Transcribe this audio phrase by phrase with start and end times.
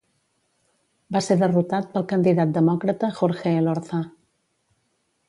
[1.17, 4.01] Va ser derrotat pel candidat demòcrata Jorge Elorza.